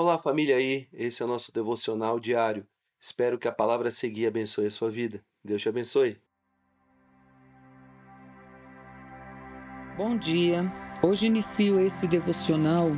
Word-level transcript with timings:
Olá, 0.00 0.16
família 0.16 0.54
aí. 0.54 0.86
Esse 0.92 1.22
é 1.22 1.24
o 1.24 1.28
nosso 1.28 1.52
devocional 1.52 2.20
diário. 2.20 2.64
Espero 3.00 3.36
que 3.36 3.48
a 3.48 3.52
palavra 3.52 3.90
seguir 3.90 4.28
abençoe 4.28 4.66
a 4.66 4.70
sua 4.70 4.88
vida. 4.88 5.20
Deus 5.44 5.60
te 5.60 5.68
abençoe. 5.68 6.16
Bom 9.96 10.16
dia. 10.16 10.72
Hoje 11.02 11.26
inicio 11.26 11.80
esse 11.80 12.06
devocional 12.06 12.90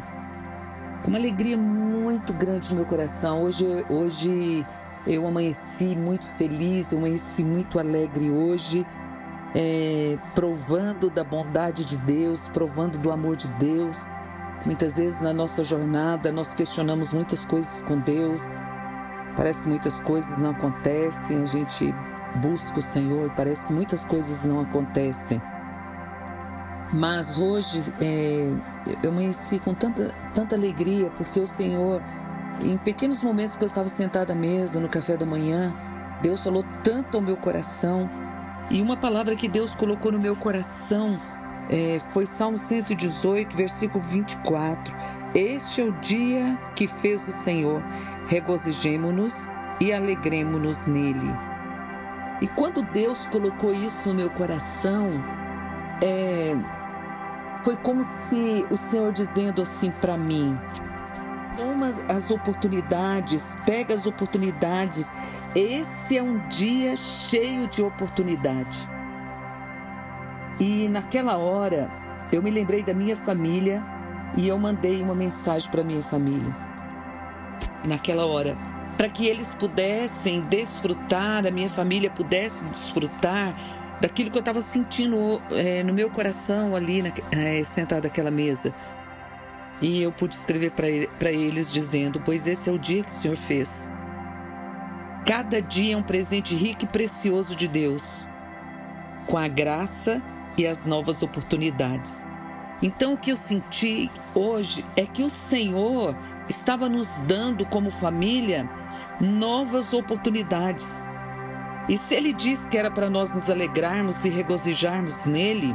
com 1.03 1.09
uma 1.09 1.17
alegria 1.17 1.57
muito 1.57 2.35
grande 2.35 2.69
no 2.69 2.77
meu 2.77 2.85
coração. 2.85 3.45
Hoje, 3.45 3.65
hoje 3.89 4.63
eu 5.07 5.27
amanheci 5.27 5.97
muito 5.97 6.27
feliz, 6.27 6.93
eu 6.93 6.99
amanheci 6.99 7.43
muito 7.43 7.79
alegre 7.79 8.31
hoje, 8.31 8.87
é, 9.57 10.19
provando 10.35 11.09
da 11.09 11.25
bondade 11.25 11.83
de 11.83 11.97
Deus, 11.97 12.47
provando 12.49 12.99
do 12.99 13.11
amor 13.11 13.37
de 13.37 13.49
Deus. 13.55 14.07
Muitas 14.65 14.99
vezes 14.99 15.23
na 15.23 15.33
nossa 15.33 15.65
jornada 15.65 16.31
nós 16.31 16.53
questionamos 16.53 17.13
muitas 17.13 17.47
coisas 17.47 17.81
com 17.83 17.99
Deus, 17.99 18.51
parece 19.35 19.63
que 19.63 19.69
muitas 19.69 19.99
coisas 19.99 20.39
não 20.39 20.51
acontecem, 20.51 21.43
a 21.43 21.47
gente 21.47 21.95
busca 22.37 22.79
o 22.79 22.83
Senhor, 22.83 23.31
parece 23.31 23.65
que 23.65 23.73
muitas 23.73 24.05
coisas 24.05 24.45
não 24.45 24.61
acontecem. 24.61 25.41
Mas 26.93 27.39
hoje 27.39 27.93
é, 28.01 28.53
eu 29.03 29.11
amanheci 29.11 29.59
com 29.59 29.73
tanta, 29.73 30.15
tanta 30.35 30.57
alegria, 30.57 31.09
porque 31.17 31.41
o 31.41 31.47
Senhor, 31.47 32.03
em 32.61 32.77
pequenos 32.77 33.23
momentos 33.23 33.57
que 33.57 33.65
eu 33.65 33.67
estava 33.67 33.89
sentada 33.89 34.33
à 34.35 34.37
mesa, 34.37 34.79
no 34.79 34.89
café 34.89 35.17
da 35.17 35.25
manhã, 35.25 35.73
Deus 36.21 36.43
falou 36.43 36.65
tanto 36.83 37.17
ao 37.17 37.23
meu 37.23 37.37
coração. 37.37 38.11
E 38.69 38.83
uma 38.83 38.97
palavra 38.97 39.35
que 39.35 39.49
Deus 39.49 39.75
colocou 39.75 40.13
no 40.13 40.19
meu 40.19 40.37
coração 40.37 41.19
é, 41.71 41.99
foi 42.01 42.27
Salmo 42.27 42.59
118, 42.59 43.57
versículo 43.57 44.03
24. 44.05 44.93
Este 45.35 45.81
é 45.81 45.85
o 45.85 45.93
dia 46.01 46.59
que 46.75 46.89
fez 46.89 47.29
o 47.29 47.33
Senhor, 47.33 47.81
regozijemo-nos 48.27 49.53
e 49.81 49.93
alegremos-nos 49.93 50.87
nele. 50.87 51.31
E 52.41 52.49
quando 52.49 52.83
Deus 52.83 53.27
colocou 53.27 53.73
isso 53.73 54.09
no 54.09 54.17
meu 54.17 54.31
coração, 54.31 55.23
é, 56.03 56.57
foi 57.63 57.77
como 57.77 58.03
se 58.03 58.67
o 58.69 58.77
Senhor 58.77 59.13
dizendo 59.13 59.63
assim 59.63 59.93
para 59.93 60.19
mim: 60.19 60.59
toma 61.57 61.91
as 62.09 62.33
oportunidades, 62.33 63.57
pega 63.65 63.95
as 63.95 64.07
oportunidades. 64.07 65.09
Esse 65.55 66.19
é 66.19 66.23
um 66.23 66.39
dia 66.49 66.97
cheio 66.97 67.69
de 67.69 67.83
oportunidade. 67.83 68.90
E 70.61 70.89
naquela 70.91 71.39
hora, 71.39 71.91
eu 72.31 72.43
me 72.43 72.51
lembrei 72.51 72.83
da 72.83 72.93
minha 72.93 73.17
família 73.17 73.83
e 74.37 74.47
eu 74.47 74.59
mandei 74.59 75.03
uma 75.03 75.15
mensagem 75.15 75.71
para 75.71 75.83
minha 75.83 76.03
família. 76.03 76.55
Naquela 77.83 78.27
hora, 78.27 78.55
para 78.99 79.09
que 79.09 79.27
eles 79.27 79.55
pudessem 79.55 80.43
desfrutar, 80.43 81.47
a 81.47 81.51
minha 81.51 81.71
família 81.71 82.11
pudesse 82.11 82.63
desfrutar 82.67 83.57
daquilo 84.03 84.31
que 84.31 84.37
eu 84.37 84.41
estava 84.41 84.61
sentindo 84.61 85.41
é, 85.51 85.83
no 85.83 85.95
meu 85.95 86.11
coração 86.11 86.77
ali, 86.77 87.01
na, 87.01 87.11
é, 87.33 87.65
sentado 87.65 88.05
naquela 88.05 88.31
mesa. 88.31 88.75
E 89.81 90.03
eu 90.03 90.13
pude 90.13 90.35
escrever 90.35 90.73
para 90.73 91.33
eles 91.33 91.73
dizendo: 91.73 92.21
Pois 92.23 92.47
esse 92.47 92.69
é 92.69 92.73
o 92.73 92.79
dia 92.79 93.03
que 93.03 93.13
o 93.13 93.15
Senhor 93.15 93.37
fez. 93.37 93.91
Cada 95.25 95.63
dia 95.63 95.95
é 95.95 95.97
um 95.97 96.03
presente 96.03 96.55
rico 96.55 96.85
e 96.85 96.89
precioso 96.89 97.57
de 97.57 97.67
Deus, 97.67 98.27
com 99.27 99.39
a 99.39 99.49
graça 99.49 100.23
e 100.57 100.67
as 100.67 100.87
novas 100.87 101.23
oportunidades. 101.23 102.25
Então, 102.83 103.15
o 103.15 103.17
que 103.17 103.31
eu 103.31 103.37
senti 103.37 104.11
hoje 104.35 104.85
é 104.97 105.05
que 105.05 105.23
o 105.23 105.31
Senhor 105.31 106.17
estava 106.49 106.89
nos 106.89 107.19
dando, 107.27 107.67
como 107.67 107.91
família, 107.91 108.69
novas 109.21 109.93
oportunidades 109.93 111.07
e 111.91 111.99
se 111.99 112.15
ele 112.15 112.33
diz 112.33 112.67
que 112.67 112.79
era 112.79 112.89
para 112.89 113.11
nós 113.11 113.35
nos 113.35 113.51
alegrarmos 113.51 114.25
e 114.25 114.29
regozijarmos 114.29 115.25
nele, 115.25 115.75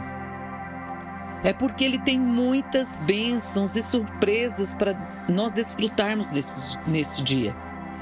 é 1.44 1.52
porque 1.52 1.84
ele 1.84 2.00
tem 2.00 2.18
muitas 2.18 3.00
bênçãos 3.00 3.76
e 3.76 3.84
surpresas 3.84 4.74
para 4.74 4.96
nós 5.28 5.52
desfrutarmos 5.52 6.32
nesse, 6.32 6.78
nesse 6.88 7.22
dia. 7.22 7.54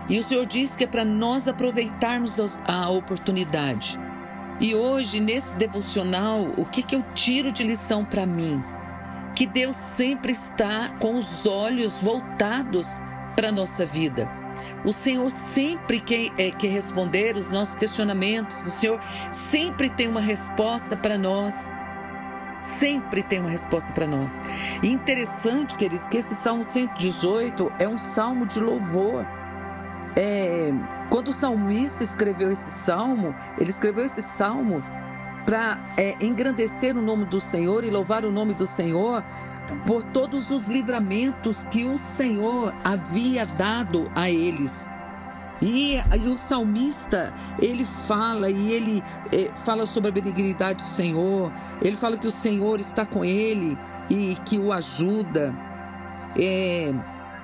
E 0.08 0.20
o 0.20 0.24
Senhor 0.24 0.46
diz 0.46 0.76
que 0.76 0.84
é 0.84 0.88
para 0.88 1.04
nós 1.04 1.48
aproveitarmos 1.48 2.38
a, 2.68 2.88
oportunidade. 2.90 4.00
E 4.60 4.76
hoje, 4.76 5.20
nesse 5.20 5.56
devocional, 5.56 6.42
o 6.58 6.66
que, 6.66 6.82
que 6.82 6.96
eu 6.96 7.04
tiro 7.14 7.52
de 7.52 7.64
lição 7.64 8.06
para 8.06 8.26
mim? 8.26 8.64
Que 9.36 9.46
Deus 9.46 9.76
sempre 9.76 10.32
está 10.32 10.90
com 11.00 11.18
os 11.18 11.46
olhos 11.46 12.02
voltados 12.02 12.88
para 13.36 13.50
a 13.50 13.52
nossa 13.52 13.86
vida 13.86 14.44
o 14.86 14.92
Senhor 14.92 15.32
sempre 15.32 16.00
quer, 16.00 16.32
é, 16.38 16.52
quer 16.52 16.68
responder 16.68 17.38
os 17.38 17.50
nossos 17.50 17.76
questionamentos. 17.76 18.62
O 18.64 18.70
Senhor 18.70 19.00
sempre 19.32 19.90
tem 19.90 20.08
uma 20.08 20.22
resposta 20.22 20.98
para 20.98 21.18
nós. 21.18 21.72
Sempre 22.60 23.24
tem 23.24 23.40
uma 23.40 23.50
resposta 23.50 23.92
para 23.94 24.06
nós. 24.06 24.42
E 24.82 24.90
interessante, 24.90 25.76
queridos, 25.76 26.08
que 26.08 26.18
esse 26.18 26.36
Salmo 26.36 26.64
118 26.64 27.72
é 27.80 27.88
um 27.88 27.98
salmo 27.98 28.46
de 28.46 28.60
louvor. 28.60 29.26
É, 30.16 30.72
quando 31.10 31.30
o 31.30 31.34
salmista 31.34 32.04
escreveu 32.04 32.52
esse 32.52 32.70
salmo, 32.70 33.36
ele 33.58 33.70
escreveu 33.70 34.06
esse 34.06 34.22
salmo 34.22 34.84
para 35.46 35.80
é, 35.98 36.16
engrandecer 36.22 36.98
o 36.98 37.02
nome 37.02 37.26
do 37.26 37.40
Senhor 37.40 37.84
e 37.84 37.90
louvar 37.90 38.24
o 38.24 38.32
nome 38.32 38.54
do 38.54 38.68
Senhor 38.68 39.24
por 39.86 40.04
todos 40.04 40.52
os 40.52 40.68
livramentos 40.68 41.66
que 41.66 41.86
o 41.86 41.98
Senhor 41.98 42.74
havia 42.84 43.46
dado 43.46 44.12
a 44.16 44.30
eles. 44.30 44.88
E, 45.62 45.96
e, 45.96 46.28
o 46.28 46.38
salmista, 46.38 47.34
ele 47.60 47.86
fala 47.86 48.50
e 48.50 48.72
ele 48.72 49.04
eh, 49.32 49.50
fala 49.64 49.86
sobre 49.86 50.10
a 50.10 50.12
benignidade 50.12 50.84
do 50.84 50.90
Senhor, 50.90 51.52
ele 51.82 51.96
fala 51.96 52.18
que 52.18 52.28
o 52.28 52.32
Senhor 52.32 52.80
está 52.80 53.06
com 53.06 53.24
ele 53.24 53.78
e 54.10 54.36
que 54.46 54.60
o 54.60 54.74
ajuda. 54.74 55.56
É, 56.38 56.94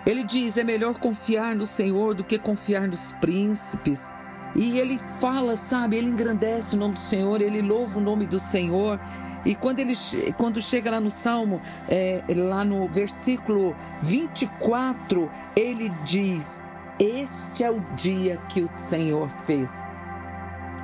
ele 0.05 0.23
diz: 0.23 0.57
é 0.57 0.63
melhor 0.63 0.97
confiar 0.97 1.55
no 1.55 1.65
Senhor 1.65 2.13
do 2.13 2.23
que 2.23 2.37
confiar 2.37 2.87
nos 2.87 3.13
príncipes. 3.13 4.13
E 4.55 4.79
ele 4.79 4.97
fala, 5.19 5.55
sabe, 5.55 5.97
ele 5.97 6.09
engrandece 6.09 6.75
o 6.75 6.79
nome 6.79 6.95
do 6.95 6.99
Senhor, 6.99 7.39
ele 7.39 7.61
louva 7.61 7.99
o 7.99 8.01
nome 8.01 8.25
do 8.25 8.39
Senhor. 8.39 8.99
E 9.45 9.55
quando 9.55 9.79
ele 9.79 9.93
quando 10.37 10.61
chega 10.61 10.91
lá 10.91 10.99
no 10.99 11.11
Salmo, 11.11 11.61
é, 11.87 12.23
lá 12.35 12.65
no 12.65 12.87
versículo 12.89 13.75
24, 14.01 15.29
ele 15.55 15.89
diz: 16.03 16.61
Este 16.99 17.63
é 17.63 17.71
o 17.71 17.79
dia 17.95 18.37
que 18.49 18.61
o 18.61 18.67
Senhor 18.67 19.29
fez. 19.29 19.89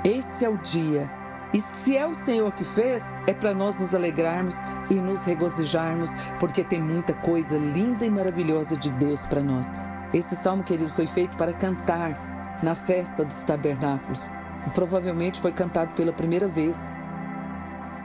Esse 0.04 0.46
é 0.46 0.50
o 0.50 0.58
dia. 0.58 1.10
E 1.54 1.62
se 1.62 1.98
é 1.98 2.06
o 2.06 2.14
Senhor 2.14 2.52
que 2.52 2.64
fez, 2.64 3.14
é 3.28 3.34
para 3.34 3.54
nós 3.54 3.80
nos 3.80 3.96
alegrarmos 3.96 4.56
e 4.90 4.96
nos 4.96 5.24
regozijarmos, 5.26 6.12
porque 6.40 6.64
tem 6.64 6.82
muita 6.82 7.14
coisa 7.14 7.58
linda 7.58 8.06
e 8.06 8.10
maravilhosa 8.10 8.76
de 8.76 8.92
Deus 8.92 9.26
para 9.26 9.42
nós. 9.42 9.72
Esse 10.14 10.36
salmo, 10.36 10.64
querido, 10.64 10.90
foi 10.90 11.08
feito 11.08 11.36
para 11.38 11.54
cantar 11.54 12.60
na 12.62 12.76
festa 12.76 13.24
dos 13.24 13.44
tabernáculos. 13.44 14.32
Provavelmente 14.74 15.42
foi 15.42 15.52
cantado 15.52 15.94
pela 15.94 16.12
primeira 16.12 16.48
vez 16.48 16.88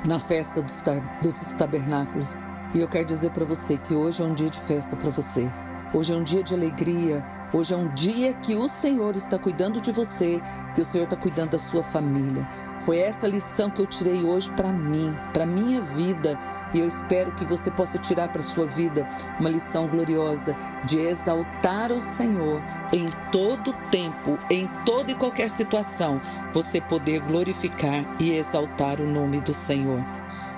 na 0.05 0.19
festa 0.19 0.63
dos, 0.63 0.83
dos 1.23 1.55
tabernáculos. 1.55 2.37
E 2.75 2.81
eu 2.81 2.89
quero 2.89 3.07
dizer 3.07 3.31
para 3.31 3.45
você 3.45 3.77
que 3.77 3.95
hoje 3.95 4.23
é 4.23 4.27
um 4.27 4.35
dia 4.35 4.51
de 4.51 4.61
festa 4.61 4.97
para 4.97 5.11
você. 5.11 5.51
Hoje 5.93 6.13
é 6.13 6.17
um 6.17 6.23
dia 6.23 6.43
de 6.43 6.55
alegria. 6.55 7.25
Hoje 7.53 7.75
é 7.75 7.77
um 7.77 7.89
dia 7.89 8.33
que 8.33 8.55
o 8.55 8.69
Senhor 8.69 9.17
está 9.17 9.37
cuidando 9.37 9.81
de 9.81 9.91
você, 9.91 10.41
que 10.73 10.81
o 10.81 10.85
Senhor 10.85 11.05
está 11.05 11.17
cuidando 11.17 11.51
da 11.51 11.59
sua 11.59 11.83
família. 11.83 12.47
Foi 12.79 12.99
essa 12.99 13.27
lição 13.27 13.69
que 13.69 13.83
eu 13.83 13.87
tirei 13.87 14.23
hoje 14.23 14.49
para 14.53 14.69
mim, 14.69 15.17
para 15.33 15.45
minha 15.45 15.81
vida 15.81 16.39
e 16.73 16.79
eu 16.79 16.87
espero 16.87 17.33
que 17.33 17.45
você 17.45 17.69
possa 17.69 17.99
tirar 17.99 18.29
para 18.29 18.41
sua 18.41 18.67
vida 18.67 19.09
uma 19.41 19.51
lição 19.51 19.89
gloriosa 19.89 20.57
de 20.85 21.01
exaltar 21.01 21.91
o 21.91 22.01
Senhor 22.01 22.63
em 22.93 23.11
todo 23.33 23.73
tempo, 23.91 24.39
em 24.49 24.69
toda 24.87 25.11
e 25.11 25.17
qualquer 25.17 25.51
situação, 25.51 26.21
você 26.53 26.81
poder 26.81 27.21
glorificar 27.21 28.05
e 28.21 28.31
exaltar 28.31 29.01
o 29.01 29.11
nome 29.11 29.41
do 29.41 29.53
Senhor. 29.53 30.05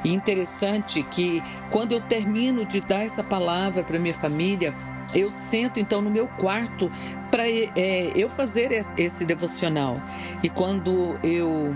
E 0.04 0.12
interessante 0.12 1.02
que 1.04 1.42
quando 1.70 1.92
eu 1.92 2.00
termino 2.00 2.66
de 2.66 2.80
dar 2.80 3.04
essa 3.04 3.22
palavra 3.22 3.82
para 3.82 3.98
minha 3.98 4.12
família, 4.12 4.74
eu 5.14 5.30
sento 5.30 5.78
então 5.78 6.00
no 6.00 6.10
meu 6.10 6.26
quarto 6.26 6.90
para 7.30 7.48
é, 7.48 8.12
eu 8.14 8.28
fazer 8.28 8.72
esse 8.96 9.24
devocional. 9.24 10.00
E 10.42 10.48
quando 10.48 11.18
eu 11.22 11.74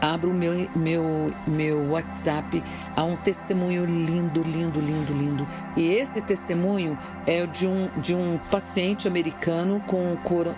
abro 0.00 0.30
o 0.30 0.34
meu, 0.34 0.68
meu, 0.74 1.32
meu 1.46 1.90
WhatsApp 1.90 2.62
a 2.96 3.04
um 3.04 3.16
testemunho 3.16 3.84
lindo, 3.84 4.42
lindo, 4.42 4.80
lindo, 4.80 5.12
lindo. 5.12 5.46
E 5.76 5.90
esse 5.90 6.22
testemunho 6.22 6.98
é 7.26 7.46
de 7.46 7.66
um, 7.66 7.88
de 7.98 8.14
um 8.14 8.38
paciente 8.50 9.06
americano 9.06 9.82
com, 9.86 10.16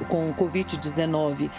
com 0.09 0.33
Covid-19. 0.35 1.51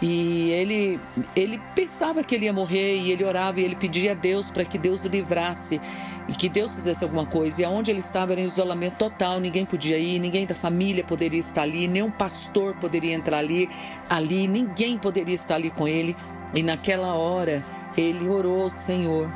E 0.00 0.50
ele, 0.50 1.00
ele 1.34 1.60
pensava 1.74 2.22
que 2.22 2.34
ele 2.34 2.46
ia 2.46 2.52
morrer 2.52 2.96
e 2.96 3.10
ele 3.10 3.24
orava 3.24 3.60
e 3.60 3.64
ele 3.64 3.76
pedia 3.76 4.12
a 4.12 4.14
Deus 4.14 4.50
para 4.50 4.64
que 4.64 4.78
Deus 4.78 5.04
o 5.04 5.08
livrasse. 5.08 5.80
E 6.28 6.32
que 6.32 6.48
Deus 6.48 6.72
fizesse 6.72 7.02
alguma 7.02 7.26
coisa. 7.26 7.62
E 7.62 7.64
aonde 7.64 7.90
ele 7.90 8.00
estava 8.00 8.32
era 8.32 8.40
em 8.40 8.44
isolamento 8.44 8.96
total, 8.96 9.40
ninguém 9.40 9.64
podia 9.64 9.98
ir, 9.98 10.18
ninguém 10.18 10.46
da 10.46 10.54
família 10.54 11.04
poderia 11.04 11.40
estar 11.40 11.62
ali, 11.62 11.88
nenhum 11.88 12.10
pastor 12.10 12.74
poderia 12.76 13.14
entrar 13.14 13.38
ali, 13.38 13.68
ali, 14.08 14.46
ninguém 14.46 14.98
poderia 14.98 15.34
estar 15.34 15.56
ali 15.56 15.70
com 15.70 15.86
ele. 15.86 16.16
E 16.54 16.62
naquela 16.62 17.14
hora 17.14 17.64
ele 17.96 18.28
orou 18.28 18.62
ao 18.62 18.70
Senhor 18.70 19.30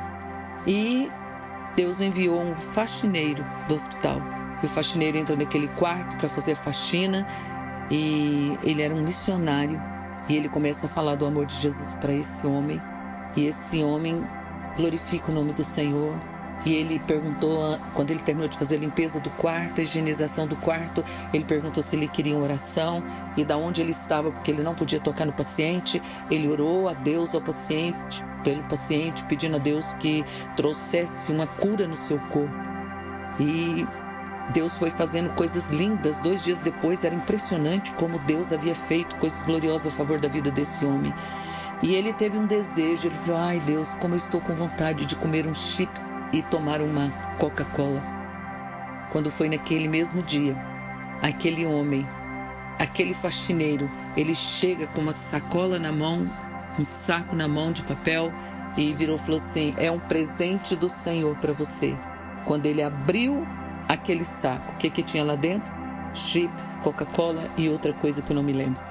e 0.65 1.09
Deus 1.75 2.01
enviou 2.01 2.41
um 2.41 2.53
faxineiro 2.53 3.45
do 3.67 3.75
hospital. 3.75 4.21
E 4.61 4.65
o 4.65 4.69
faxineiro 4.69 5.17
entra 5.17 5.35
naquele 5.35 5.67
quarto 5.69 6.15
para 6.17 6.27
fazer 6.27 6.55
faxina 6.55 7.27
e 7.91 8.57
ele 8.63 8.81
era 8.81 8.93
um 8.93 9.01
missionário 9.01 9.79
e 10.27 10.35
ele 10.35 10.49
começa 10.49 10.87
a 10.87 10.89
falar 10.89 11.15
do 11.15 11.25
amor 11.25 11.45
de 11.45 11.55
Jesus 11.55 11.95
para 11.95 12.13
esse 12.13 12.45
homem. 12.45 12.81
E 13.35 13.45
esse 13.45 13.83
homem 13.83 14.25
glorifica 14.75 15.31
o 15.31 15.35
nome 15.35 15.53
do 15.53 15.63
Senhor. 15.63 16.13
E 16.65 16.73
ele 16.73 16.99
perguntou, 16.99 17.77
quando 17.93 18.11
ele 18.11 18.19
terminou 18.19 18.49
de 18.49 18.57
fazer 18.57 18.75
a 18.75 18.79
limpeza 18.79 19.19
do 19.19 19.29
quarto, 19.29 19.79
a 19.79 19.83
higienização 19.83 20.47
do 20.47 20.55
quarto, 20.55 21.03
ele 21.33 21.45
perguntou 21.45 21.81
se 21.81 21.95
ele 21.95 22.07
queria 22.07 22.35
uma 22.35 22.43
oração 22.43 23.03
e 23.37 23.45
da 23.45 23.55
onde 23.55 23.81
ele 23.81 23.91
estava, 23.91 24.31
porque 24.31 24.51
ele 24.51 24.63
não 24.63 24.75
podia 24.75 24.99
tocar 24.99 25.25
no 25.25 25.31
paciente. 25.31 26.01
Ele 26.29 26.47
orou 26.47 26.89
a 26.89 26.93
Deus 26.93 27.33
ao 27.33 27.41
paciente, 27.41 28.23
pelo 28.43 28.63
paciente, 28.63 29.23
pedindo 29.25 29.55
a 29.55 29.59
Deus 29.59 29.93
que 29.93 30.25
trouxesse 30.55 31.31
uma 31.31 31.47
cura 31.47 31.87
no 31.87 31.95
seu 31.95 32.19
corpo. 32.19 32.53
E 33.39 33.85
Deus 34.49 34.77
foi 34.77 34.89
fazendo 34.89 35.33
coisas 35.35 35.69
lindas. 35.69 36.17
Dois 36.19 36.43
dias 36.43 36.59
depois 36.59 37.03
era 37.03 37.13
impressionante 37.13 37.91
como 37.93 38.19
Deus 38.19 38.51
havia 38.51 38.75
feito 38.75 39.15
coisas 39.17 39.43
gloriosas 39.43 39.93
a 39.93 39.95
favor 39.95 40.19
da 40.19 40.27
vida 40.27 40.49
desse 40.49 40.83
homem. 40.85 41.13
E 41.81 41.93
ele 41.93 42.11
teve 42.11 42.37
um 42.37 42.45
desejo, 42.45 43.07
ele 43.07 43.15
falou: 43.15 43.39
Ai 43.39 43.59
Deus, 43.59 43.93
como 43.95 44.13
eu 44.15 44.17
estou 44.17 44.41
com 44.41 44.55
vontade 44.55 45.05
de 45.05 45.15
comer 45.15 45.45
uns 45.45 45.73
chips 45.73 46.17
e 46.33 46.41
tomar 46.41 46.81
uma 46.81 47.09
Coca-Cola. 47.37 48.01
Quando 49.11 49.29
foi 49.29 49.47
naquele 49.47 49.87
mesmo 49.87 50.21
dia, 50.21 50.57
aquele 51.21 51.65
homem, 51.65 52.05
aquele 52.79 53.13
faxineiro, 53.13 53.89
ele 54.15 54.35
chega 54.35 54.87
com 54.87 55.01
uma 55.01 55.13
sacola 55.13 55.77
na 55.79 55.91
mão, 55.91 56.29
um 56.79 56.85
saco 56.85 57.35
na 57.35 57.47
mão 57.47 57.71
de 57.71 57.83
papel 57.83 58.31
e 58.75 58.93
virou 58.93 59.17
falou 59.17 59.37
assim: 59.37 59.73
É 59.77 59.91
um 59.91 59.99
presente 59.99 60.75
do 60.75 60.89
Senhor 60.89 61.35
para 61.37 61.53
você. 61.53 61.95
Quando 62.45 62.65
ele 62.65 62.81
abriu 62.81 63.45
aquele 63.87 64.25
saco. 64.25 64.73
O 64.73 64.77
que, 64.77 64.89
que 64.89 65.03
tinha 65.03 65.23
lá 65.23 65.35
dentro? 65.35 65.73
Chips, 66.13 66.75
Coca-Cola 66.83 67.49
e 67.57 67.69
outra 67.69 67.93
coisa 67.93 68.21
que 68.21 68.31
eu 68.31 68.35
não 68.35 68.43
me 68.43 68.53
lembro. 68.53 68.81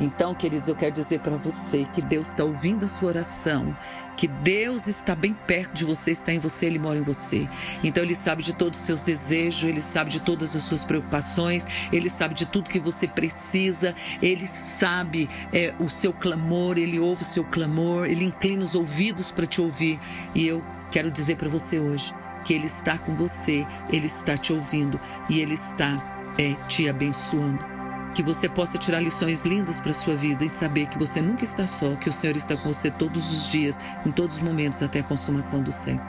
Então, 0.00 0.34
queridos, 0.34 0.68
eu 0.68 0.76
quero 0.76 0.92
dizer 0.92 1.20
para 1.20 1.36
você 1.36 1.84
que 1.84 2.00
Deus 2.00 2.28
está 2.28 2.44
ouvindo 2.44 2.84
a 2.84 2.88
sua 2.88 3.08
oração, 3.08 3.76
que 4.16 4.28
Deus 4.28 4.86
está 4.86 5.14
bem 5.14 5.32
perto 5.32 5.74
de 5.74 5.84
você, 5.84 6.12
está 6.12 6.32
em 6.32 6.38
você, 6.38 6.66
Ele 6.66 6.78
mora 6.78 6.98
em 6.98 7.02
você. 7.02 7.48
Então, 7.82 8.02
Ele 8.02 8.14
sabe 8.14 8.42
de 8.42 8.52
todos 8.52 8.78
os 8.78 8.86
seus 8.86 9.02
desejos, 9.02 9.68
Ele 9.68 9.82
sabe 9.82 10.10
de 10.10 10.20
todas 10.20 10.54
as 10.54 10.62
suas 10.62 10.84
preocupações, 10.84 11.66
Ele 11.92 12.08
sabe 12.08 12.34
de 12.34 12.46
tudo 12.46 12.70
que 12.70 12.78
você 12.78 13.08
precisa, 13.08 13.94
Ele 14.22 14.46
sabe 14.46 15.28
é, 15.52 15.74
o 15.80 15.88
seu 15.88 16.12
clamor, 16.12 16.78
Ele 16.78 17.00
ouve 17.00 17.22
o 17.22 17.26
seu 17.26 17.44
clamor, 17.44 18.06
Ele 18.06 18.24
inclina 18.24 18.64
os 18.64 18.74
ouvidos 18.76 19.32
para 19.32 19.46
te 19.46 19.60
ouvir. 19.60 19.98
E 20.34 20.46
eu 20.46 20.62
quero 20.92 21.10
dizer 21.10 21.36
para 21.36 21.48
você 21.48 21.80
hoje 21.80 22.14
que 22.44 22.54
Ele 22.54 22.66
está 22.66 22.98
com 22.98 23.14
você, 23.14 23.66
Ele 23.90 24.06
está 24.06 24.36
te 24.36 24.52
ouvindo 24.52 25.00
e 25.28 25.40
Ele 25.40 25.54
está 25.54 26.32
é, 26.38 26.54
te 26.68 26.88
abençoando. 26.88 27.77
Que 28.14 28.22
você 28.22 28.48
possa 28.48 28.78
tirar 28.78 29.00
lições 29.00 29.44
lindas 29.44 29.80
para 29.80 29.90
a 29.90 29.94
sua 29.94 30.14
vida 30.14 30.44
e 30.44 30.50
saber 30.50 30.86
que 30.86 30.98
você 30.98 31.20
nunca 31.20 31.44
está 31.44 31.66
só, 31.66 31.94
que 31.96 32.08
o 32.08 32.12
Senhor 32.12 32.36
está 32.36 32.56
com 32.56 32.72
você 32.72 32.90
todos 32.90 33.30
os 33.30 33.50
dias, 33.50 33.78
em 34.04 34.10
todos 34.10 34.36
os 34.36 34.42
momentos, 34.42 34.82
até 34.82 35.00
a 35.00 35.04
consumação 35.04 35.62
do 35.62 35.70
século. 35.70 36.08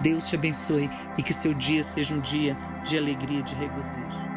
Deus 0.00 0.28
te 0.28 0.34
abençoe 0.34 0.88
e 1.18 1.22
que 1.22 1.34
seu 1.34 1.52
dia 1.52 1.84
seja 1.84 2.14
um 2.14 2.20
dia 2.20 2.56
de 2.84 2.96
alegria, 2.96 3.42
de 3.42 3.54
regozijo. 3.54 4.29